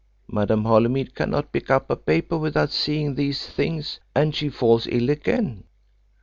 Madame 0.27 0.63
Holymead 0.63 1.13
cannot 1.13 1.51
pick 1.51 1.69
up 1.69 1.87
a 1.91 1.95
paper 1.95 2.35
without 2.35 2.71
seeing 2.71 3.13
these 3.13 3.45
things, 3.45 3.99
and 4.15 4.33
she 4.33 4.49
falls 4.49 4.87
ill 4.87 5.11
again. 5.11 5.63